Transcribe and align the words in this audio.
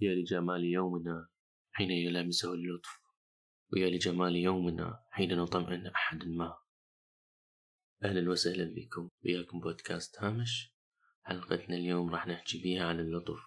يا 0.00 0.14
لجمال 0.14 0.64
يومنا 0.64 1.28
حين 1.72 1.90
يلامسه 1.90 2.54
اللطف 2.54 3.00
ويا 3.72 3.90
لجمال 3.90 4.36
يومنا 4.36 5.04
حين 5.10 5.36
نطمئن 5.36 5.86
أحد 5.86 6.24
ما. 6.28 6.56
أهلا 8.04 8.30
وسهلا 8.30 8.74
بكم 8.74 9.10
وياكم 9.24 9.60
بودكاست 9.60 10.16
هامش. 10.18 10.74
حلقتنا 11.22 11.76
اليوم 11.76 12.10
راح 12.10 12.26
نحكي 12.26 12.62
بيها 12.62 12.86
عن 12.86 13.00
اللطف. 13.00 13.40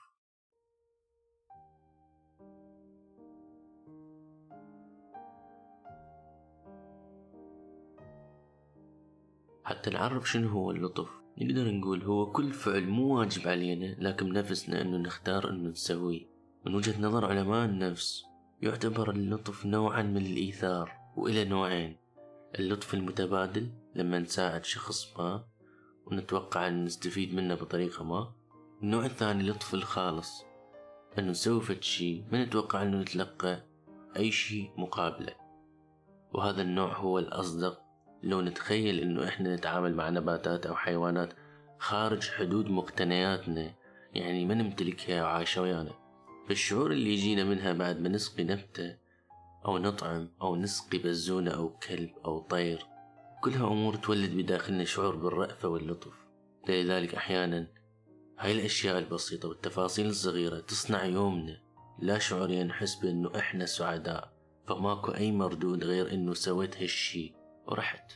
حتى 9.63 9.89
نعرف 9.89 10.29
شنو 10.29 10.49
هو 10.49 10.71
اللطف. 10.71 11.09
نقدر 11.37 11.71
نقول 11.71 12.03
هو 12.03 12.31
كل 12.31 12.53
فعل 12.53 12.87
مو 12.87 13.19
واجب 13.19 13.47
علينا 13.47 13.95
لكن 13.99 14.29
بنفسنا 14.29 14.81
إنه 14.81 14.97
نختار 14.97 15.49
إنه 15.49 15.69
نسويه. 15.69 16.30
من 16.65 16.75
وجهة 16.75 17.01
نظر 17.01 17.25
علماء 17.25 17.65
النفس 17.65 18.25
يعتبر 18.61 19.11
اللطف 19.11 19.65
نوعا 19.65 20.01
من 20.01 20.25
الإيثار 20.25 20.91
وإلى 21.15 21.45
نوعين. 21.45 21.97
اللطف 22.59 22.93
المتبادل 22.93 23.69
لما 23.95 24.19
نساعد 24.19 24.65
شخص 24.65 25.17
ما 25.17 25.43
ونتوقع 26.05 26.67
أن 26.67 26.85
نستفيد 26.85 27.35
منه 27.35 27.55
بطريقة 27.55 28.03
ما. 28.03 28.31
النوع 28.83 29.05
الثاني 29.05 29.41
اللطف 29.41 29.73
الخالص 29.73 30.43
أنه 31.19 31.29
نسوي 31.29 31.61
فد 31.61 31.83
شي 31.83 32.23
ما 32.31 32.45
نتوقع 32.45 32.81
أنه 32.81 33.01
نتلقى 33.01 33.63
أي 34.17 34.31
شي 34.31 34.69
مقابله. 34.77 35.35
وهذا 36.33 36.61
النوع 36.61 36.97
هو 36.97 37.19
الأصدق. 37.19 37.81
لو 38.23 38.41
نتخيل 38.41 38.99
أنه 38.99 39.27
إحنا 39.27 39.55
نتعامل 39.55 39.95
مع 39.95 40.09
نباتات 40.09 40.65
أو 40.65 40.75
حيوانات 40.75 41.33
خارج 41.79 42.29
حدود 42.29 42.69
مقتنياتنا 42.69 43.73
يعني 44.13 44.45
ما 44.45 44.53
نمتلكها 44.53 45.23
وعايشة 45.23 45.61
ويانا 45.61 46.00
فالشعور 46.47 46.91
اللي 46.91 47.13
يجينا 47.13 47.43
منها 47.43 47.73
بعد 47.73 47.99
ما 47.99 48.09
نسقي 48.09 48.43
نبتة 48.43 48.97
أو 49.65 49.77
نطعم 49.77 50.29
أو 50.41 50.55
نسقي 50.55 50.97
بزونة 50.97 51.51
أو 51.51 51.69
كلب 51.69 52.09
أو 52.25 52.39
طير 52.39 52.91
كلها 53.41 53.67
أمور 53.67 53.95
تولد 53.95 54.37
بداخلنا 54.37 54.83
شعور 54.83 55.15
بالرأفة 55.15 55.69
واللطف. 55.69 56.13
لذلك 56.69 57.15
أحيانا 57.15 57.67
هاي 58.39 58.51
الأشياء 58.51 58.99
البسيطة 58.99 59.49
والتفاصيل 59.49 60.05
الصغيرة 60.05 60.59
تصنع 60.59 61.05
يومنا. 61.05 61.61
لا 61.99 62.19
شعوريا 62.19 62.63
نحس 62.63 62.95
بأنه 62.95 63.31
إحنا 63.35 63.65
سعداء 63.65 64.33
فماكو 64.67 65.11
أي 65.11 65.31
مردود 65.31 65.83
غير 65.83 66.13
أنه 66.13 66.33
سويت 66.33 66.77
هالشي 66.77 67.33
ورحت. 67.67 68.11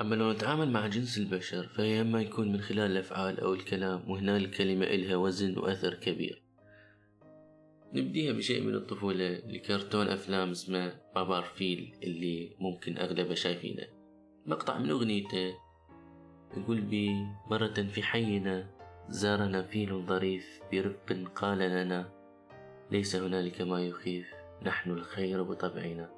أما 0.00 0.14
لو 0.14 0.32
نتعامل 0.32 0.70
مع 0.70 0.86
جنس 0.86 1.18
البشر 1.18 1.68
فهي 1.68 2.00
إما 2.00 2.20
يكون 2.20 2.52
من 2.52 2.60
خلال 2.60 2.90
الأفعال 2.90 3.40
أو 3.40 3.54
الكلام 3.54 4.10
وهنا 4.10 4.36
الكلمة 4.36 4.86
إلها 4.86 5.16
وزن 5.16 5.58
وأثر 5.58 5.94
كبير. 5.94 6.43
نبديها 7.94 8.32
بشيء 8.32 8.62
من 8.62 8.74
الطفولة 8.74 9.42
لكرتون 9.46 10.08
أفلام 10.08 10.50
اسمه 10.50 10.92
بابار 11.14 11.42
فيل 11.42 11.94
اللي 12.02 12.56
ممكن 12.60 12.98
أغلبها 12.98 13.34
شايفينه. 13.34 13.86
مقطع 14.46 14.78
من 14.78 14.90
أغنيته 14.90 15.54
يقول 16.56 16.80
بي 16.80 17.26
مرة 17.50 17.74
في 17.74 18.02
حينا 18.02 18.70
زارنا 19.08 19.62
فيل 19.62 20.06
ظريف 20.06 20.60
برفق 20.72 21.32
قال 21.34 21.58
لنا 21.58 22.10
ليس 22.90 23.16
هنالك 23.16 23.60
ما 23.60 23.86
يخيف 23.86 24.26
نحن 24.62 24.90
الخير 24.90 25.42
بطبعنا. 25.42 26.10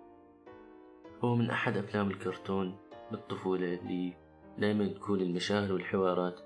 هو 1.25 1.35
من 1.35 1.51
أحد 1.51 1.77
أفلام 1.77 2.11
الكرتون 2.11 2.77
بالطفولة 3.11 3.75
اللي 3.75 4.13
دائما 4.59 4.87
تكون 4.87 5.21
المشاهد 5.21 5.71
والحوارات 5.71 6.41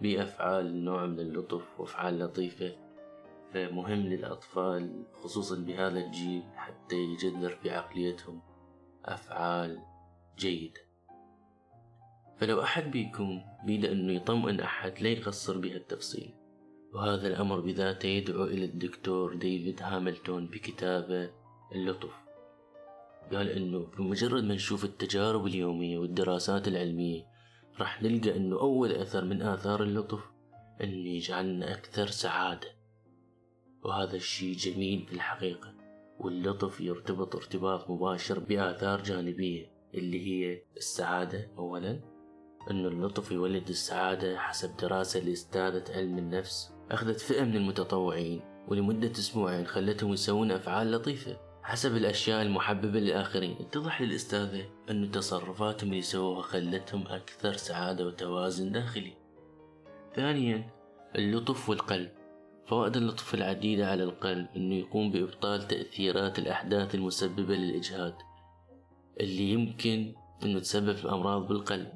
بأفعال 0.00 0.84
نوع 0.84 1.06
من 1.06 1.20
اللطف 1.20 1.80
وأفعال 1.80 2.18
لطيفة. 2.18 2.81
فمهم 3.54 4.00
للأطفال 4.00 5.04
خصوصا 5.12 5.56
بهذا 5.56 5.98
الجيل 5.98 6.42
حتى 6.56 6.96
يجذر 6.96 7.50
في 7.62 7.70
عقليتهم 7.70 8.40
أفعال 9.04 9.78
جيدة. 10.38 10.80
فلو 12.36 12.62
أحد 12.62 12.90
بيكم 12.90 13.42
بيد 13.64 13.84
أنه 13.84 14.12
يطمئن 14.12 14.60
أحد 14.60 15.00
لا 15.00 15.08
يقصر 15.08 15.58
بهالتفصيل 15.58 16.34
وهذا 16.94 17.28
الأمر 17.28 17.60
بذاته 17.60 18.06
يدعو 18.06 18.44
إلى 18.44 18.64
الدكتور 18.64 19.34
ديفيد 19.34 19.82
هاملتون 19.82 20.46
بكتابه 20.46 21.30
اللطف. 21.74 22.14
قال 23.32 23.48
إنه 23.48 23.78
بمجرد 23.78 24.44
ما 24.44 24.54
نشوف 24.54 24.84
التجارب 24.84 25.46
اليومية 25.46 25.98
والدراسات 25.98 26.68
العلمية 26.68 27.26
راح 27.80 28.02
نلقى 28.02 28.36
إنه 28.36 28.60
أول 28.60 28.92
أثر 28.92 29.24
من 29.24 29.42
آثار 29.42 29.82
اللطف 29.82 30.20
إنه 30.80 31.08
يجعلنا 31.08 31.74
أكثر 31.74 32.06
سعادة. 32.06 32.81
وهذا 33.82 34.16
الشيء 34.16 34.56
جميل 34.56 35.06
في 35.06 35.12
الحقيقة 35.12 35.74
واللطف 36.18 36.80
يرتبط 36.80 37.36
ارتباط 37.36 37.90
مباشر 37.90 38.38
بآثار 38.38 39.02
جانبية. 39.02 39.72
اللي 39.94 40.26
هي 40.26 40.62
السعادة 40.76 41.50
أولا. 41.58 42.00
أن 42.70 42.86
اللطف 42.86 43.30
يولد 43.30 43.68
السعادة 43.68 44.38
حسب 44.38 44.76
دراسة 44.76 45.20
لأستاذة 45.20 45.84
علم 45.96 46.18
النفس 46.18 46.72
أخذت 46.90 47.20
فئة 47.20 47.44
من 47.44 47.56
المتطوعين 47.56 48.40
ولمدة 48.68 49.10
أسبوعين 49.10 49.66
خلتهم 49.66 50.12
يسوون 50.12 50.50
أفعال 50.50 50.92
لطيفة 50.92 51.36
حسب 51.62 51.96
الأشياء 51.96 52.42
المحببة 52.42 53.00
للآخرين. 53.00 53.56
اتضح 53.60 54.02
للأستاذة 54.02 54.64
أن 54.90 55.10
تصرفاتهم 55.10 55.90
اللي 55.90 56.02
سووها 56.02 56.42
خلتهم 56.42 57.06
أكثر 57.06 57.52
سعادة 57.52 58.06
وتوازن 58.06 58.72
داخلي. 58.72 59.16
ثانيا 60.14 60.70
اللطف 61.16 61.68
والقلب. 61.68 62.10
فوائد 62.72 62.96
اللطف 62.96 63.34
العديدة 63.34 63.90
على 63.90 64.04
القلب 64.04 64.46
أنه 64.56 64.74
يقوم 64.74 65.10
بإبطال 65.10 65.68
تأثيرات 65.68 66.38
الأحداث 66.38 66.94
المسببة 66.94 67.54
للإجهاد 67.54 68.14
اللي 69.20 69.50
يمكن 69.50 70.14
أنه 70.42 70.58
تسبب 70.58 71.06
أمراض 71.06 71.48
بالقلب. 71.48 71.92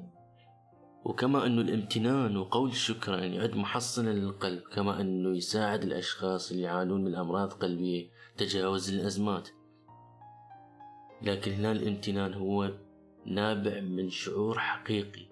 وكما 1.05 1.45
أنه 1.45 1.61
الامتنان 1.61 2.37
وقول 2.37 2.69
الشكر 2.69 3.13
يعني 3.13 3.35
يعد 3.35 3.55
محصنا 3.55 4.09
للقلب 4.09 4.61
كما 4.61 5.01
أنه 5.01 5.37
يساعد 5.37 5.83
الأشخاص 5.83 6.51
اللي 6.51 6.63
يعانون 6.63 7.03
من 7.03 7.15
أمراض 7.15 7.53
قلبية 7.53 8.09
تجاوز 8.37 8.93
الأزمات. 8.93 9.49
لكن 11.21 11.51
هنا 11.51 11.71
الامتنان 11.71 12.33
هو 12.33 12.71
نابع 13.25 13.79
من 13.79 14.09
شعور 14.09 14.59
حقيقي 14.59 15.25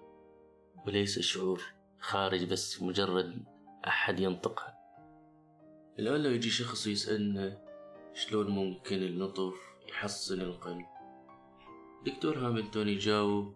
وليس 0.86 1.18
شعور 1.18 1.62
خارج 2.00 2.44
بس 2.44 2.82
مجرد 2.82 3.44
أحد 3.86 4.20
ينطقها. 4.20 4.75
الآن 5.98 6.22
لو 6.22 6.30
يجي 6.30 6.50
شخص 6.50 6.86
يسألنا 6.86 7.58
شلون 8.14 8.50
ممكن 8.50 8.96
اللطف 8.96 9.54
يحسن 9.88 10.40
القلب؟ 10.40 10.86
دكتور 12.06 12.38
هاملتون 12.38 12.88
يجاوب 12.88 13.54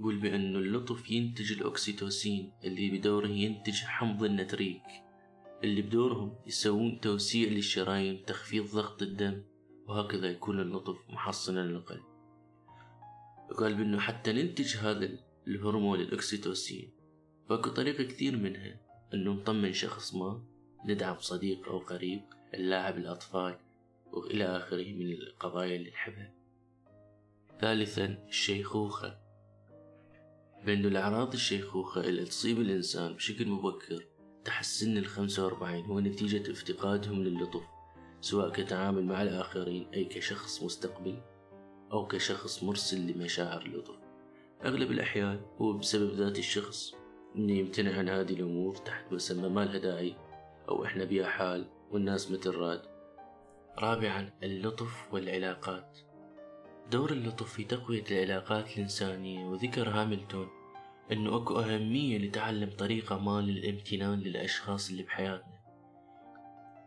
يقول 0.00 0.18
بأن 0.18 0.56
اللطف 0.56 1.10
ينتج 1.10 1.52
الأكسيتوسين 1.52 2.52
اللي 2.64 2.90
بدوره 2.90 3.26
ينتج 3.26 3.74
حمض 3.74 4.24
النتريك. 4.24 4.82
اللي 5.64 5.82
بدورهم 5.82 6.34
يسوون 6.46 7.00
توسيع 7.00 7.48
للشرايين 7.48 8.24
تخفيض 8.24 8.66
ضغط 8.74 9.02
الدم 9.02 9.42
وهكذا 9.86 10.30
يكون 10.30 10.60
اللطف 10.60 10.96
محصنا 11.10 11.60
للقلب. 11.60 12.04
وقال 13.50 13.74
بأنه 13.74 14.00
حتى 14.00 14.32
ننتج 14.32 14.76
هذا 14.76 15.10
الهرمون 15.46 16.00
الأكسيتوسين 16.00 16.90
فاكو 17.48 17.70
طريقة 17.70 18.04
كثير 18.04 18.36
منها 18.36 18.80
أنه 19.14 19.32
نطمن 19.32 19.72
شخص 19.72 20.14
ما 20.14 20.42
ندعم 20.84 21.16
صديق 21.18 21.68
أو 21.68 21.78
قريب 21.78 22.20
نلاعب 22.54 22.96
الأطفال 22.96 23.56
وإلى 24.12 24.44
آخره 24.44 24.92
من 24.92 25.12
القضايا 25.12 25.76
اللي 25.76 25.90
نحبها 25.90 26.32
ثالثا 27.60 28.24
الشيخوخة. 28.28 29.18
بأن 30.64 30.84
الأعراض 30.84 31.32
الشيخوخة 31.32 32.00
اللي 32.00 32.24
تصيب 32.24 32.60
الإنسان 32.60 33.12
بشكل 33.12 33.48
مبكر 33.48 34.04
تحت 34.44 34.64
سن 34.64 34.98
الخمسة 34.98 35.44
وأربعين 35.44 35.84
هو 35.84 36.00
نتيجة 36.00 36.50
افتقادهم 36.50 37.22
للطف 37.22 37.62
سواء 38.20 38.50
كتعامل 38.50 39.04
مع 39.04 39.22
الآخرين 39.22 39.88
أي 39.94 40.04
كشخص 40.04 40.62
مستقبل 40.62 41.20
أو 41.92 42.06
كشخص 42.06 42.62
مرسل 42.62 43.06
لمشاعر 43.06 43.62
اللطف 43.62 43.94
أغلب 44.64 44.90
الأحيان 44.90 45.40
هو 45.58 45.72
بسبب 45.72 46.14
ذات 46.14 46.38
الشخص 46.38 46.94
إنه 47.36 47.52
يمتنع 47.52 47.98
عن 47.98 48.08
هذه 48.08 48.32
الأمور 48.32 48.76
تحت 48.76 49.12
مسمى 49.12 49.48
ما 49.48 49.64
لها 49.64 49.78
داعي 49.78 50.16
أو 50.68 50.84
إحنا 50.84 51.04
بيها 51.04 51.28
حال 51.28 51.66
والناس 51.90 52.30
مثل 52.30 52.54
راد. 52.54 52.82
رابعا 53.78 54.30
اللطف 54.42 55.14
والعلاقات. 55.14 55.98
دور 56.90 57.12
اللطف 57.12 57.52
في 57.52 57.64
تقوية 57.64 58.04
العلاقات 58.10 58.76
الإنسانية 58.76 59.46
وذكر 59.46 59.88
هاملتون 59.88 60.48
أنه 61.12 61.36
أكو 61.36 61.60
أهمية 61.60 62.18
لتعلم 62.18 62.70
طريقة 62.70 63.18
ما 63.18 63.40
للامتنان 63.40 64.20
للأشخاص 64.20 64.90
اللي 64.90 65.02
بحياتنا. 65.02 65.58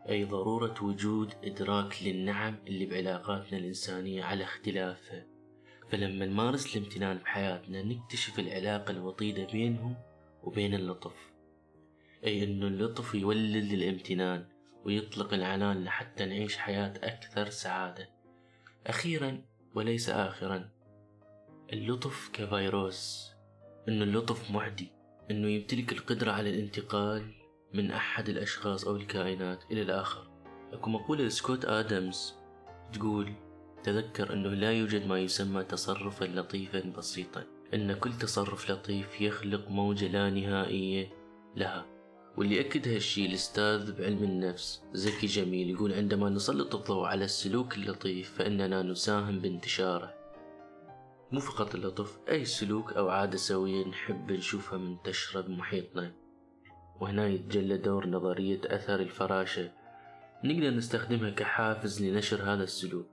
أي 0.08 0.24
ضرورة 0.24 0.74
وجود 0.82 1.34
إدراك 1.44 2.02
للنعم 2.02 2.56
اللي 2.66 2.86
بعلاقاتنا 2.86 3.58
الإنسانية 3.58 4.24
على 4.24 4.44
اختلافها. 4.44 5.26
فلما 5.88 6.26
نمارس 6.26 6.76
الامتنان 6.76 7.16
بحياتنا 7.16 7.82
نكتشف 7.82 8.38
العلاقة 8.38 8.90
الوطيدة 8.90 9.46
بينهم 9.52 9.94
وبين 10.42 10.74
اللطف. 10.74 11.31
أي 12.24 12.44
أنه 12.44 12.66
اللطف 12.66 13.14
يولد 13.14 13.72
الامتنان 13.72 14.44
ويطلق 14.84 15.34
العنان 15.34 15.84
لحتى 15.84 16.24
نعيش 16.24 16.56
حياة 16.56 16.94
أكثر 17.02 17.50
سعادة. 17.50 18.08
أخيرا 18.86 19.42
وليس 19.74 20.10
آخرا 20.10 20.68
اللطف 21.72 22.30
كفيروس. 22.32 23.30
إنه 23.88 24.04
اللطف 24.04 24.50
معدي 24.50 24.88
إنه 25.30 25.48
يمتلك 25.48 25.92
القدرة 25.92 26.32
على 26.32 26.50
الانتقال 26.50 27.34
من 27.74 27.90
أحد 27.90 28.28
الأشخاص 28.28 28.84
أو 28.84 28.96
الكائنات 28.96 29.64
إلى 29.70 29.82
الآخر. 29.82 30.30
أكو 30.72 30.90
مقولة 30.90 31.24
لسكوت 31.24 31.64
آدمز 31.64 32.34
تقول 32.92 33.32
تذكر 33.82 34.32
أنه 34.32 34.48
لا 34.48 34.72
يوجد 34.72 35.06
ما 35.06 35.18
يسمى 35.18 35.64
تصرفا 35.64 36.24
لطيفا 36.24 36.80
بسيطا 36.80 37.44
أن 37.74 37.92
كل 37.92 38.12
تصرف 38.12 38.70
لطيف 38.70 39.20
يخلق 39.20 39.68
موجة 39.68 40.08
لا 40.08 40.30
نهائية 40.30 41.10
لها. 41.56 41.86
واللي 42.36 42.60
أكد 42.60 42.88
هالشي 42.88 43.26
الأستاذ 43.26 43.98
بعلم 43.98 44.24
النفس 44.24 44.82
زكي 44.92 45.26
جميل 45.26 45.70
يقول 45.70 45.92
عندما 45.92 46.28
نسلط 46.28 46.74
الضوء 46.74 47.06
على 47.06 47.24
السلوك 47.24 47.76
اللطيف 47.76 48.34
فإننا 48.38 48.82
نساهم 48.82 49.38
بانتشاره. 49.38 50.14
مو 51.32 51.40
فقط 51.40 51.74
اللطف 51.74 52.18
أي 52.28 52.44
سلوك 52.44 52.92
أو 52.92 53.08
عادة 53.08 53.36
سوية 53.36 53.86
نحب 53.86 54.32
نشوفها 54.32 54.78
منتشرة 54.78 55.40
بمحيطنا. 55.40 56.12
وهنا 57.00 57.28
يتجلى 57.28 57.76
دور 57.76 58.06
نظرية 58.06 58.60
أثر 58.64 59.00
الفراشة. 59.00 59.72
نقدر 60.44 60.70
نستخدمها 60.70 61.30
كحافز 61.30 62.04
لنشر 62.04 62.42
هذا 62.42 62.62
السلوك. 62.62 63.06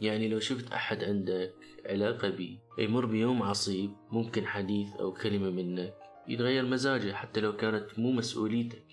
يعني 0.00 0.28
لو 0.28 0.38
شفت 0.38 0.72
أحد 0.72 1.04
عندك 1.04 1.54
علاقة 1.86 2.28
بي 2.28 2.60
يمر 2.78 3.06
بيوم 3.06 3.42
عصيب 3.42 3.90
ممكن 4.10 4.46
حديث 4.46 4.96
أو 4.96 5.12
كلمة 5.12 5.50
منك 5.50 5.94
يتغير 6.28 6.66
مزاجه 6.66 7.12
حتى 7.12 7.40
لو 7.40 7.56
كانت 7.56 7.98
مو 7.98 8.12
مسؤوليتك. 8.12 8.84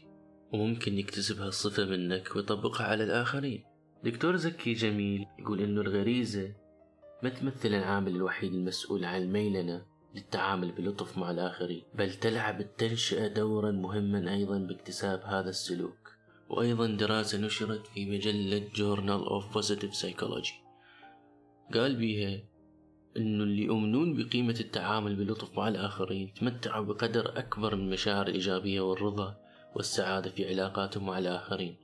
وممكن 0.53 0.97
يكتسب 0.97 1.41
هالصفة 1.41 1.85
منك 1.85 2.35
ويطبقها 2.35 2.87
على 2.87 3.03
الآخرين. 3.03 3.63
دكتور 4.03 4.35
زكي 4.35 4.73
جميل 4.73 5.25
يقول 5.39 5.61
إنه 5.61 5.81
الغريزة 5.81 6.53
ما 7.23 7.29
تمثل 7.29 7.69
العامل 7.69 8.15
الوحيد 8.15 8.53
المسؤول 8.53 9.05
عن 9.05 9.21
الميلنة 9.21 9.85
للتعامل 10.15 10.71
بلطف 10.71 11.17
مع 11.17 11.31
الآخرين 11.31 11.83
بل 11.95 12.13
تلعب 12.13 12.61
التنشئة 12.61 13.27
دورا 13.27 13.71
مهما 13.71 14.33
أيضا 14.33 14.57
باكتساب 14.57 15.21
هذا 15.21 15.49
السلوك. 15.49 16.11
وأيضا 16.49 16.87
دراسة 16.87 17.37
نشرت 17.37 17.87
في 17.87 18.05
مجلة 18.05 18.69
Journal 18.73 19.29
of 19.29 19.57
Positive 19.57 19.93
Psychology. 20.01 20.53
قال 21.73 21.95
بيها 21.95 22.43
إنه 23.17 23.43
اللي 23.43 23.63
يؤمنون 23.63 24.13
بقيمة 24.13 24.55
التعامل 24.59 25.15
بلطف 25.15 25.57
مع 25.57 25.67
الآخرين 25.67 26.33
تمتعوا 26.33 26.85
بقدر 26.85 27.39
أكبر 27.39 27.75
من 27.75 27.83
المشاعر 27.83 28.27
الإيجابية 28.27 28.81
والرضا 28.81 29.35
والسعادة 29.75 30.29
في 30.29 30.49
علاقاتهم 30.49 31.05
مع 31.05 31.17
الآخرين 31.17 31.75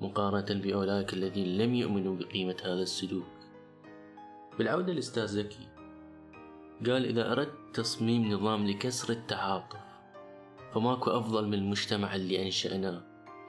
مقارنة 0.00 0.60
بأولئك 0.60 1.12
الذين 1.12 1.58
لم 1.58 1.74
يؤمنوا 1.74 2.16
بقيمة 2.16 2.56
هذا 2.64 2.82
السلوك. 2.82 3.26
بالعودة 4.58 4.92
للأستاذ 4.92 5.26
زكي 5.26 5.68
قال 6.86 7.04
إذا 7.04 7.32
أردت 7.32 7.52
تصميم 7.74 8.32
نظام 8.32 8.66
لكسر 8.66 9.12
التعاطف 9.12 9.80
فماكو 10.74 11.10
أفضل 11.10 11.46
من 11.46 11.54
المجتمع 11.54 12.14
اللي 12.14 12.46
أنشأناه 12.46 13.02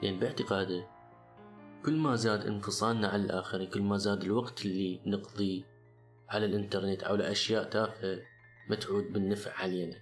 لأن 0.04 0.20
باعتقاده 0.20 0.88
كل 1.86 1.94
ما 1.94 2.16
زاد 2.16 2.46
انفصالنا 2.46 3.08
عن 3.08 3.26
الآخرين 3.26 3.68
كل 3.70 3.82
ما 3.82 3.98
زاد 3.98 4.24
الوقت 4.24 4.66
اللي 4.66 5.00
نقضيه 5.06 5.71
على 6.32 6.46
الإنترنت 6.46 7.04
أو 7.04 7.16
لأشياء 7.16 7.64
تافهة 7.64 8.20
ما 8.70 8.76
تعود 8.76 9.14
بالنفع 9.14 9.52
علينا 9.54 9.96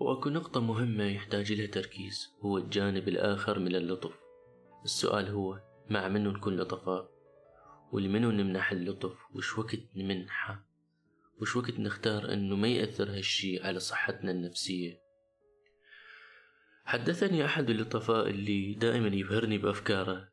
وأكو 0.00 0.30
نقطة 0.30 0.60
مهمة 0.60 1.04
يحتاج 1.04 1.52
لها 1.52 1.66
تركيز 1.66 2.34
هو 2.40 2.58
الجانب 2.58 3.08
الآخر 3.08 3.58
من 3.58 3.74
اللطف. 3.74 4.14
السؤال 4.84 5.28
هو 5.28 5.60
مع 5.90 6.08
منو 6.08 6.30
نكون 6.30 6.56
لطفاء؟ 6.56 7.10
ولمنو 7.92 8.30
نمنح 8.30 8.72
اللطف؟ 8.72 9.16
وش 9.34 9.58
وقت 9.58 9.80
نمنحه؟ 9.96 10.64
وش 11.40 11.56
وقت 11.56 11.80
نختار 11.80 12.32
إنه 12.32 12.56
ما 12.56 12.68
يأثر 12.68 13.10
هالشي 13.10 13.60
على 13.60 13.80
صحتنا 13.80 14.30
النفسية؟ 14.30 15.05
حدثني 16.86 17.44
أحد 17.44 17.70
اللطفاء 17.70 18.30
اللي 18.30 18.74
دائما 18.74 19.08
يبهرني 19.08 19.58
بأفكاره 19.58 20.28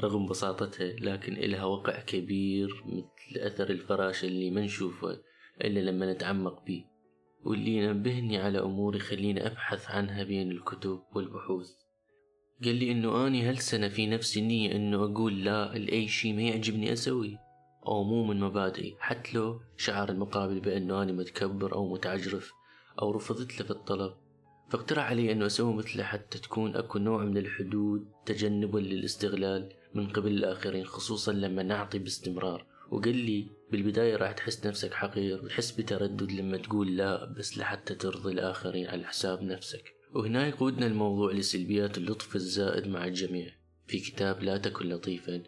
رغم 0.00 0.26
بساطتها 0.26 0.92
لكن 1.00 1.32
إلها 1.32 1.64
وقع 1.64 2.00
كبير 2.00 2.82
مثل 2.86 3.40
أثر 3.40 3.70
الفراشة 3.70 4.26
اللي 4.26 4.50
ما 4.50 4.60
نشوفه 4.60 5.20
إلا 5.60 5.80
لما 5.90 6.12
نتعمق 6.12 6.64
بيه 6.64 6.84
واللي 7.44 7.76
ينبهني 7.76 8.38
على 8.38 8.58
أمور 8.58 8.96
يخليني 8.96 9.46
أبحث 9.46 9.90
عنها 9.90 10.22
بين 10.22 10.50
الكتب 10.50 11.02
والبحوث. 11.14 11.70
قال 12.64 12.74
لي 12.74 12.92
إنه 12.92 13.26
أني 13.26 13.42
هالسنة 13.42 13.88
في 13.88 14.06
نفسي 14.06 14.40
نية 14.40 14.76
إنه 14.76 15.04
أقول 15.04 15.44
لا 15.44 15.78
لأي 15.78 16.08
شي 16.08 16.32
ما 16.32 16.42
يعجبني 16.42 16.92
أسوي 16.92 17.38
أو 17.86 18.04
مو 18.04 18.24
من 18.24 18.40
مبادئي 18.40 18.96
حتى 18.98 19.32
لو 19.34 19.60
شعر 19.76 20.08
المقابل 20.08 20.60
بأنه 20.60 21.02
أنا 21.02 21.12
متكبر 21.12 21.74
أو 21.74 21.92
متعجرف 21.92 22.52
أو 23.02 23.10
رفضت 23.10 23.60
له 23.60 23.66
في 23.66 23.70
الطلب. 23.70 24.23
فاقترح 24.68 25.04
علي 25.04 25.32
أنه 25.32 25.46
أسوي 25.46 25.74
مثله 25.74 26.04
حتى 26.04 26.38
تكون 26.38 26.76
أكو 26.76 26.98
نوع 26.98 27.24
من 27.24 27.36
الحدود 27.36 28.08
تجنبا 28.26 28.78
للاستغلال 28.78 29.72
من 29.94 30.06
قبل 30.06 30.30
الآخرين 30.30 30.84
خصوصا 30.84 31.32
لما 31.32 31.62
نعطي 31.62 31.98
باستمرار. 31.98 32.66
وقال 32.90 33.16
لي 33.16 33.48
بالبداية 33.72 34.16
راح 34.16 34.32
تحس 34.32 34.66
نفسك 34.66 34.94
حقير 34.94 35.44
وتحس 35.44 35.70
بتردد 35.70 36.32
لما 36.32 36.56
تقول 36.56 36.96
لا 36.96 37.24
بس 37.24 37.58
لحتى 37.58 37.94
ترضي 37.94 38.32
الآخرين 38.32 38.86
على 38.86 39.04
حساب 39.04 39.42
نفسك. 39.42 39.94
وهنا 40.14 40.46
يقودنا 40.46 40.86
الموضوع 40.86 41.32
لسلبيات 41.32 41.98
اللطف 41.98 42.36
الزائد 42.36 42.86
مع 42.86 43.04
الجميع. 43.04 43.52
في 43.86 44.00
كتاب 44.00 44.42
لا 44.42 44.56
تكن 44.58 44.88
لطيفا 44.88 45.42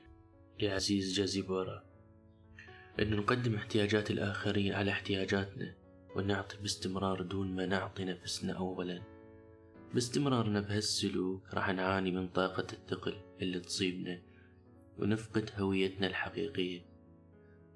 لعزيز 0.61 1.13
جازيبورا 1.13 1.85
أن 3.01 3.17
نقدم 3.17 3.55
احتياجات 3.55 4.11
الآخرين 4.11 4.73
على 4.73 4.91
احتياجاتنا. 4.91 5.75
ونعطي 6.17 6.57
باستمرار 6.63 7.23
دون 7.23 7.57
ما 7.57 7.67
نعطي 7.67 8.05
نفسنا 8.05 8.53
أولا. 8.53 9.03
باستمرارنا 9.95 10.61
بهالسلوك 10.61 11.43
راح 11.55 11.71
نعاني 11.71 12.11
من 12.11 12.29
طاقة 12.29 12.67
الثقل 12.73 13.15
اللي 13.43 13.61
تصيبنا 13.61 14.21
ونفقد 14.99 15.51
هويتنا 15.59 16.07
الحقيقية. 16.07 16.81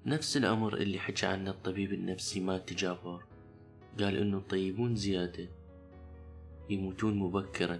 نفس 0.05 0.37
الأمر 0.37 0.77
اللي 0.77 0.99
حكى 0.99 1.25
عنه 1.25 1.51
الطبيب 1.51 1.93
النفسي 1.93 2.39
مات 2.39 2.73
جابر. 2.73 3.23
قال 3.99 4.17
إنه 4.17 4.37
الطيبون 4.37 4.95
زيادة 4.95 5.49
يموتون 6.69 7.17
مبكرا. 7.17 7.79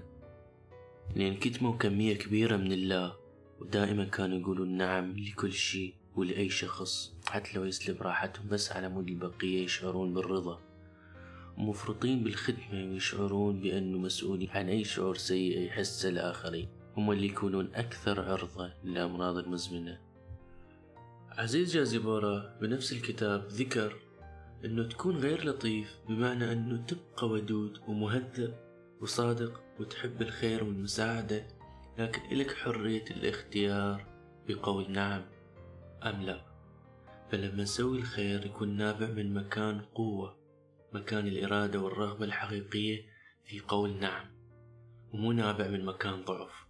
لأن 1.15 1.35
كتموا 1.35 1.77
كمية 1.77 2.17
كبيرة 2.17 2.57
من 2.57 2.71
الله 2.71 3.17
ودائما 3.59 4.05
كانوا 4.05 4.39
يقولون 4.39 4.77
نعم 4.77 5.17
لكل 5.17 5.53
شيء 5.53 5.93
ولأي 6.15 6.49
شخص. 6.49 7.13
حتى 7.31 7.49
لو 7.55 7.65
يسلب 7.65 8.01
راحتهم 8.01 8.47
بس 8.49 8.71
على 8.71 8.89
مود 8.89 9.07
البقية 9.07 9.63
يشعرون 9.63 10.13
بالرضا. 10.13 10.59
مفرطين 11.57 12.23
بالخدمة 12.23 12.73
ويشعرون 12.73 13.61
بأنه 13.61 13.97
مسؤولين 13.97 14.49
عن 14.49 14.69
أي 14.69 14.83
شعور 14.83 15.15
سيء 15.15 15.59
يحسه 15.59 16.09
الآخرين. 16.09 16.69
هم 16.97 17.11
اللي 17.11 17.27
يكونون 17.27 17.69
أكثر 17.75 18.21
عرضة 18.21 18.73
للأمراض 18.83 19.37
المزمنة 19.37 19.99
عزيز 21.29 21.73
جازيبورا 21.73 22.57
بنفس 22.61 22.93
الكتاب 22.93 23.47
ذكر 23.47 23.95
أنه 24.65 24.83
تكون 24.87 25.17
غير 25.17 25.45
لطيف 25.45 25.95
بمعنى 26.09 26.51
أنه 26.51 26.85
تبقى 26.85 27.27
ودود 27.27 27.77
ومهذب 27.87 28.53
وصادق 29.01 29.61
وتحب 29.79 30.21
الخير 30.21 30.63
والمساعدة 30.63 31.47
لكن 31.97 32.21
إلك 32.31 32.51
حرية 32.51 33.05
الاختيار 33.11 34.05
بقول 34.47 34.91
نعم 34.91 35.21
أم 36.03 36.21
لا. 36.21 36.50
فلما 37.31 37.63
نسوي 37.63 37.97
الخير 37.97 38.45
يكون 38.45 38.77
نابع 38.77 39.07
من 39.07 39.33
مكان 39.33 39.81
قوة 39.81 40.37
مكان 40.93 41.27
الإرادة 41.27 41.79
والرغبة 41.79 42.25
الحقيقية 42.25 43.05
في 43.45 43.59
قول 43.59 43.99
نعم 43.99 44.25
ومو 45.13 45.31
نابع 45.31 45.67
من 45.67 45.85
مكان 45.85 46.23
ضعف. 46.25 46.67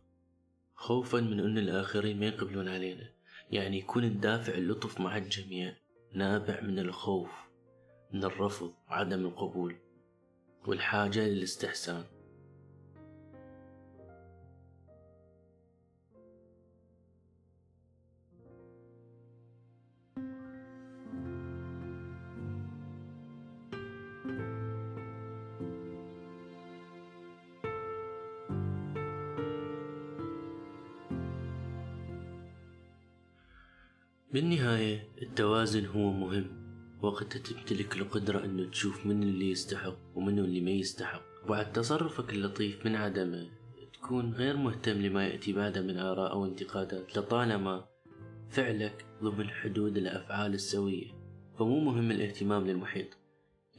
خوفا 0.75 1.17
من 1.17 1.39
أن 1.39 1.57
الآخرين 1.57 2.19
ما 2.19 2.25
يقبلون 2.25 2.67
علينا. 2.67 3.09
يعني 3.51 3.77
يكون 3.77 4.03
الدافع 4.03 4.53
اللطف 4.53 4.99
مع 4.99 5.17
الجميع 5.17 5.75
نابع 6.13 6.61
من 6.61 6.79
الخوف 6.79 7.31
من 8.11 8.23
الرفض 8.23 8.73
وعدم 8.89 9.25
القبول 9.25 9.75
والحاجة 10.67 11.27
للاستحسان. 11.27 12.03
بالنهاية 34.33 35.07
التوازن 35.21 35.85
هو 35.85 36.11
مهم. 36.11 36.61
وقتها 37.01 37.39
تمتلك 37.39 37.97
القدرة 37.97 38.45
أنه 38.45 38.69
تشوف 38.69 39.05
من 39.05 39.23
اللي 39.23 39.51
يستحق 39.51 39.97
ومن 40.15 40.39
اللي 40.39 40.61
ما 40.61 40.71
يستحق. 40.71 41.21
وبعد 41.45 41.71
تصرفك 41.71 42.33
اللطيف 42.33 42.85
من 42.85 42.95
عدمه 42.95 43.47
تكون 43.93 44.33
غير 44.33 44.57
مهتم 44.57 45.01
لما 45.01 45.27
يأتي 45.27 45.53
بعده 45.53 45.81
من 45.81 45.97
آراء 45.97 46.31
أو 46.31 46.45
انتقادات. 46.45 47.17
لطالما 47.17 47.85
فعلك 48.49 49.05
ضمن 49.23 49.49
حدود 49.49 49.97
الأفعال 49.97 50.53
السوية. 50.53 51.07
فمو 51.59 51.79
مهم 51.79 52.11
الاهتمام 52.11 52.67
للمحيط. 52.67 53.07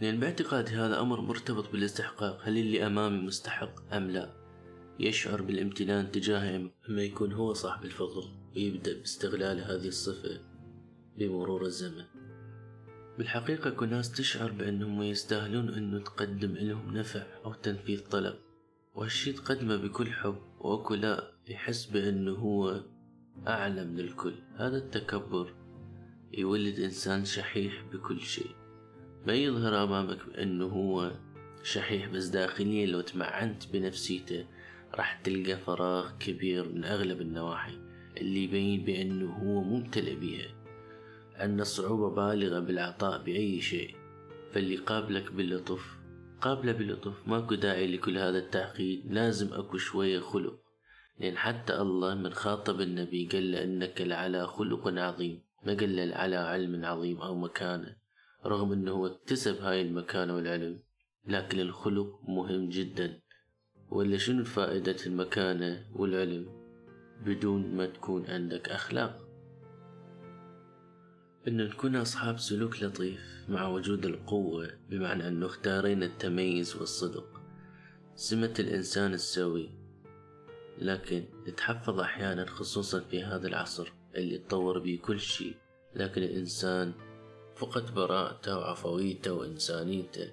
لأن 0.01 0.21
باعتقادي 0.21 0.71
هذا 0.71 1.01
أمر 1.01 1.21
مرتبط 1.21 1.73
بالاستحقاق. 1.73 2.41
هل 2.43 2.59
اللي 2.59 2.87
أمامي 2.87 3.19
مستحق 3.19 3.95
أم 3.95 4.11
لا؟ 4.11 4.42
يشعر 5.01 5.43
بالامتنان 5.43 6.11
تجاهه 6.11 6.71
أما 6.89 7.03
يكون 7.03 7.33
هو 7.33 7.53
صاحب 7.53 7.85
الفضل 7.85 8.25
ويبدأ 8.57 8.99
باستغلال 8.99 9.61
هذه 9.61 9.89
الصفة 9.89 10.41
بمرور 11.19 11.67
الزمن. 11.67 12.05
بالحقيقة 13.19 13.71
كل 13.71 13.89
ناس 13.89 14.13
تشعر 14.13 14.53
بأنهم 14.53 15.03
يستاهلون 15.03 15.69
أنه 15.69 15.99
تقدم 15.99 16.55
لهم 16.55 16.97
نفع 16.97 17.23
أو 17.45 17.55
تنفيذ 17.55 18.09
طلب 18.09 18.35
وهالشي 18.95 19.33
تقدمه 19.33 19.77
بكل 19.77 20.07
حب 20.07 20.37
وأكو 20.61 20.95
لا 20.95 21.33
يحس 21.49 21.87
بأنه 21.87 22.33
هو 22.33 22.81
أعلى 23.49 23.85
من 23.85 24.01
الكل 24.01 24.35
هذا 24.57 24.77
التكبر 24.77 25.55
يولد 26.33 26.81
إنسان 26.81 27.25
شحيح 27.25 27.85
بكل 27.93 28.21
شيء. 28.21 28.51
ما 29.27 29.33
يظهر 29.33 29.85
أمامك 29.85 30.27
بأنه 30.27 30.67
هو 30.67 31.13
شحيح 31.63 32.09
بس 32.09 32.27
داخليا 32.27 32.87
لو 32.87 33.01
تمعنت 33.01 33.73
بنفسيته 33.73 34.47
راح 34.95 35.21
تلقى 35.21 35.57
فراغ 35.57 36.11
كبير 36.19 36.69
من 36.69 36.85
أغلب 36.85 37.21
النواحي 37.21 37.79
اللي 38.17 38.45
يبين 38.45 38.85
بأنه 38.85 39.33
هو 39.33 39.63
ممتلئ 39.63 40.15
بها 40.15 40.63
عندنا 41.35 41.65
صعوبة 41.65 42.11
بالغة 42.15 42.61
بالعطاء 42.61 43.23
بأي 43.23 43.61
شيء. 43.61 43.97
فاللي 44.53 44.77
قابلك 44.77 45.33
باللطف 45.33 45.99
قابله 46.41 46.73
بلطف 46.73 47.29
ماكو 47.29 47.55
داعي 47.55 47.87
لكل 47.87 48.19
هذا 48.19 48.39
التعقيد 48.39 49.13
لازم 49.13 49.53
أكو 49.53 49.77
شوية 49.77 50.21
خلق. 50.21 50.59
لأن 51.21 51.37
حتى 51.37 51.81
الله 51.81 52.15
من 52.15 52.33
خاطب 52.33 52.81
النبي 52.81 53.29
قال 53.33 53.53
له 53.53 53.65
إنك 53.65 54.01
لعلى 54.01 54.47
خلق 54.47 54.89
عظيم. 54.89 55.43
ما 55.67 55.75
قال 55.75 55.97
له 55.97 56.17
على 56.17 56.37
علم 56.37 56.85
عظيم 56.85 57.21
أو 57.21 57.35
مكانة. 57.35 57.97
رغم 58.47 58.73
أنه 58.73 59.07
اكتسب 59.07 59.63
هاي 59.63 59.83
المكانة 59.83 60.35
والعلم. 60.35 60.81
لكن 61.27 61.61
الخلق 61.61 62.21
مهم 62.29 62.69
جدا. 62.69 63.22
ولا 63.93 64.19
شنو 64.19 64.45
فائدة 64.45 64.97
المكانة 65.07 65.87
والعلم 65.95 66.47
بدون 67.25 67.77
ما 67.77 67.87
تكون 67.87 68.27
عندك 68.27 68.69
أخلاق؟ 68.69 69.29
أن 71.49 71.57
نكون 71.57 71.97
أصحاب 71.97 72.39
سلوك 72.39 72.83
لطيف 72.83 73.21
مع 73.49 73.69
وجود 73.69 74.07
القوة 74.07 74.71
بمعنى 74.91 75.29
أنه 75.29 75.47
اختارينا 75.47 76.07
التميز 76.07 76.77
والصدق. 76.77 77.41
سمة 78.15 78.55
الإنسان 78.59 79.15
السوي. 79.15 79.71
لكن 80.79 81.25
تتحفظ 81.47 82.01
أحيانا 82.01 82.47
خصوصا 82.47 83.01
في 83.01 83.23
هذا 83.25 83.49
العصر 83.49 83.93
اللي 84.15 84.39
تطور 84.39 84.79
بيه 84.79 85.01
كل 85.01 85.21
شيء. 85.21 85.55
لكن 85.95 86.23
الإنسان 86.23 86.93
فقد 87.57 87.95
براءته 87.95 88.59
وعفويته 88.59 89.33
وإنسانيته. 89.33 90.33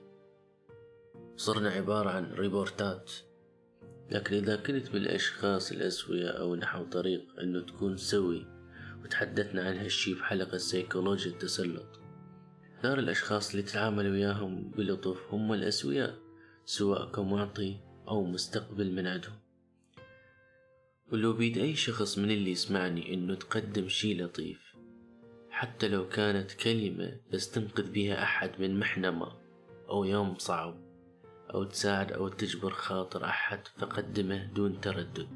صرنا 1.35 1.69
عبارة 1.69 2.09
عن 2.09 2.33
ريبورتات. 2.33 3.11
لكن 4.11 4.35
إذا 4.35 4.55
كنت 4.55 4.89
بالأشخاص 4.89 5.71
الأسوياء 5.71 6.39
أو 6.39 6.55
نحو 6.55 6.83
طريق 6.83 7.39
أنه 7.39 7.61
تكون 7.61 7.97
سوي 7.97 8.45
وتحدثنا 9.03 9.63
عن 9.63 9.77
هالشي 9.77 10.13
بحلقة 10.13 10.57
سيكولوجيا 10.57 11.31
التسلط 11.31 11.99
دار 12.83 12.99
الأشخاص 12.99 13.49
اللي 13.49 13.61
تتعامل 13.61 14.11
وياهم 14.11 14.71
بلطف 14.71 15.33
هم 15.33 15.53
الأسوياء 15.53 16.15
سواء 16.65 17.11
كمعطي 17.11 17.77
أو 18.07 18.25
مستقبل 18.25 18.91
من 18.91 19.07
عندهم 19.07 19.39
ولو 21.11 21.33
بيد 21.33 21.57
أي 21.57 21.75
شخص 21.75 22.17
من 22.17 22.31
اللي 22.31 22.51
يسمعني 22.51 23.13
إنه 23.13 23.35
تقدم 23.35 23.87
شي 23.87 24.13
لطيف 24.13 24.75
حتى 25.49 25.87
لو 25.87 26.07
كانت 26.07 26.51
كلمة 26.51 27.17
بس 27.33 27.51
تنقذ 27.51 27.91
بها 27.91 28.23
أحد 28.23 28.51
من 28.59 28.79
محنمة 28.79 29.31
أو 29.89 30.03
يوم 30.03 30.37
صعب. 30.37 30.88
أو 31.53 31.63
تساعد 31.63 32.11
أو 32.11 32.27
تجبر 32.27 32.71
خاطر 32.71 33.25
أحد 33.25 33.59
فقدمه 33.77 34.45
دون 34.45 34.81
تردد. 34.81 35.27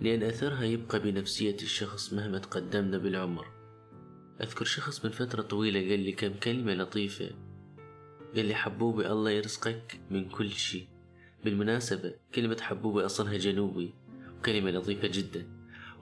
لأن 0.00 0.22
أثرها 0.22 0.64
يبقى 0.64 0.98
بنفسية 0.98 1.56
الشخص 1.56 2.12
مهما 2.12 2.38
تقدمنا 2.38 2.98
بالعمر. 2.98 3.46
أذكر 4.40 4.64
شخص 4.64 5.04
من 5.04 5.10
فترة 5.10 5.42
طويلة 5.42 5.80
قال 5.80 6.00
لي 6.00 6.12
كم 6.12 6.32
كلمة 6.34 6.74
لطيفة. 6.74 7.30
قال 8.36 8.46
لي 8.46 8.54
حبوبي 8.54 9.06
الله 9.06 9.30
يرزقك 9.30 10.00
من 10.10 10.28
كل 10.28 10.50
شيء. 10.50 10.88
بالمناسبة 11.44 12.14
كلمة 12.34 12.56
حبوبي 12.60 13.04
أصلها 13.04 13.36
جنوبي 13.36 13.94
وكلمة 14.38 14.70
لطيفة 14.70 15.08
جدا. 15.08 15.46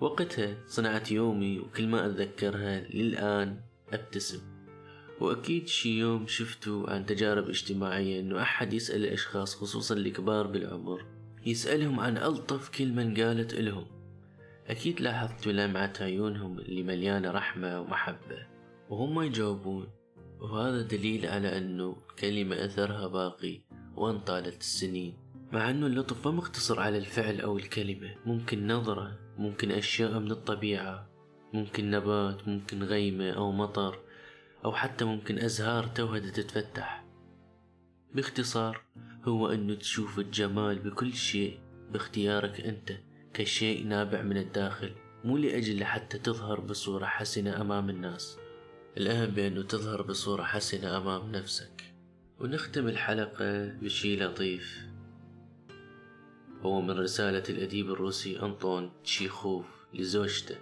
وقتها 0.00 0.56
صنعت 0.66 1.12
يومي 1.12 1.58
وكل 1.58 1.86
ما 1.86 2.06
أتذكرها 2.06 2.80
للآن 2.80 3.60
أبتسم. 3.92 4.51
وأكيد 5.22 5.68
شي 5.68 5.98
يوم 5.98 6.26
شفتوا 6.26 6.90
عن 6.90 7.06
تجارب 7.06 7.48
اجتماعية 7.48 8.20
إنه 8.20 8.42
أحد 8.42 8.72
يسأل 8.72 9.04
الأشخاص 9.04 9.54
خصوصا 9.54 9.94
الكبار 9.94 10.46
بالعمر 10.46 11.04
يسألهم 11.46 12.00
عن 12.00 12.16
ألطف 12.16 12.68
كلمة 12.68 13.02
انقالت 13.02 13.54
إلهم. 13.54 13.86
أكيد 14.66 15.00
لاحظتوا 15.00 15.52
لمعة 15.52 15.92
عيونهم 16.00 16.58
اللي 16.58 16.82
مليانة 16.82 17.30
رحمة 17.30 17.80
ومحبة 17.80 18.46
وهم 18.88 19.22
يجاوبون. 19.22 19.88
وهذا 20.40 20.82
دليل 20.82 21.26
على 21.26 21.58
أنه 21.58 21.96
كلمة 22.18 22.64
أثرها 22.64 23.06
باقي 23.06 23.60
وان 23.96 24.18
طالت 24.18 24.60
السنين. 24.60 25.16
مع 25.52 25.70
أنه 25.70 25.86
اللطف 25.86 26.26
ما 26.26 26.32
مقتصر 26.34 26.80
على 26.80 26.98
الفعل 26.98 27.40
أو 27.40 27.58
الكلمة 27.58 28.14
ممكن 28.26 28.66
نظرة 28.66 29.18
ممكن 29.38 29.70
أشياء 29.70 30.18
من 30.18 30.30
الطبيعة 30.30 31.08
ممكن 31.52 31.90
نبات 31.90 32.48
ممكن 32.48 32.82
غيمة 32.82 33.30
أو 33.30 33.52
مطر. 33.52 33.98
أو 34.64 34.72
حتى 34.72 35.04
ممكن 35.04 35.38
أزهار 35.38 35.86
توها 35.86 36.18
تتفتح. 36.18 37.04
باختصار 38.14 38.84
هو 39.24 39.48
أنه 39.48 39.74
تشوف 39.74 40.18
الجمال 40.18 40.78
بكل 40.78 41.14
شيء 41.14 41.60
باختيارك 41.92 42.60
أنت 42.60 42.92
كشيء 43.34 43.86
نابع 43.86 44.22
من 44.22 44.36
الداخل 44.36 44.92
مو 45.24 45.36
لأجل 45.36 45.80
لحتى 45.80 46.18
تظهر 46.18 46.60
بصورة 46.60 47.06
حسنة 47.06 47.60
أمام 47.60 47.90
الناس. 47.90 48.38
الأهم 48.96 49.30
بأنه 49.30 49.62
تظهر 49.62 50.02
بصورة 50.02 50.42
حسنة 50.42 50.96
أمام 50.96 51.32
نفسك. 51.32 51.94
ونختم 52.40 52.88
الحلقة 52.88 53.66
بشي 53.66 54.16
لطيف. 54.16 54.86
هو 56.62 56.80
من 56.80 56.90
رسالة 56.90 57.42
الأديب 57.48 57.90
الروسي 57.90 58.42
أنطون 58.42 58.92
تشيخوف 59.04 59.66
لزوجته 59.94 60.56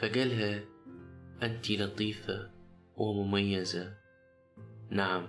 فقالها 0.00 0.64
أنت 1.42 1.70
لطيفة 1.70 2.53
ومميزة. 2.96 3.94
نعم 4.90 5.26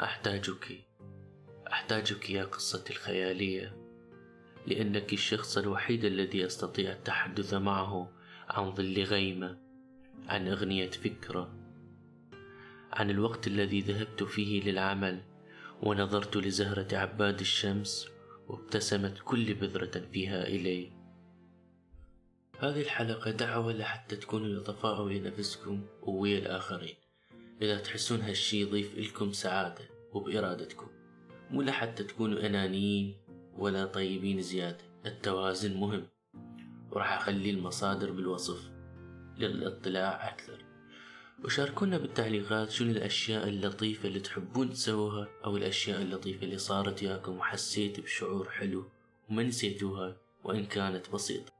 أحتاجك 0.00 0.84
أحتاجك 1.72 2.30
يا 2.30 2.44
قصتي 2.44 2.92
الخيالية 2.92 3.76
لأنك 4.66 5.12
الشخص 5.12 5.58
الوحيد 5.58 6.04
الذي 6.04 6.46
أستطيع 6.46 6.92
التحدث 6.92 7.54
معه 7.54 8.12
عن 8.48 8.74
ظل 8.74 9.02
غيمة 9.02 9.58
عن 10.28 10.48
أغنية 10.48 10.90
فكرة 10.90 11.54
عن 12.92 13.10
الوقت 13.10 13.46
الذي 13.46 13.80
ذهبت 13.80 14.22
فيه 14.22 14.62
للعمل 14.62 15.22
ونظرت 15.82 16.36
لزهرة 16.36 16.96
عباد 16.96 17.40
الشمس 17.40 18.08
وابتسمت 18.48 19.18
كل 19.24 19.54
بذرة 19.54 20.02
فيها 20.12 20.46
إلي. 20.46 20.97
هذه 22.60 22.80
الحلقة 22.80 23.30
دعوة 23.30 23.72
لحتى 23.72 24.16
تكونوا 24.16 24.48
لطفاء 24.48 25.02
ويا 25.02 25.20
نفسكم 25.20 25.82
وويا 26.02 26.38
الآخرين. 26.38 26.94
إذا 27.62 27.78
تحسون 27.78 28.20
هالشي 28.20 28.60
يضيف 28.60 28.98
لكم 28.98 29.32
سعادة 29.32 29.84
وبإرادتكم 30.12 30.88
مو 31.50 31.62
لحتى 31.62 32.04
تكونوا 32.04 32.46
أنانيين 32.46 33.16
ولا 33.58 33.84
طيبين 33.84 34.42
زيادة. 34.42 34.84
التوازن 35.06 35.76
مهم. 35.76 36.06
وراح 36.90 37.12
أخلي 37.12 37.50
المصادر 37.50 38.10
بالوصف 38.10 38.70
للاطلاع 39.38 40.28
أكثر. 40.28 40.64
وشاركونا 41.44 41.98
بالتعليقات 41.98 42.70
شنو 42.70 42.90
الأشياء 42.90 43.48
اللطيفة 43.48 44.08
اللي 44.08 44.20
تحبون 44.20 44.70
تسووها 44.70 45.28
أو 45.44 45.56
الأشياء 45.56 46.02
اللطيفة 46.02 46.44
اللي 46.44 46.58
صارت 46.58 47.02
ياكم 47.02 47.38
وحسيت 47.38 48.00
بشعور 48.00 48.48
حلو 48.48 48.84
وما 49.30 49.42
نسيتوها 49.42 50.16
وإن 50.44 50.66
كانت 50.66 51.10
بسيطة. 51.10 51.57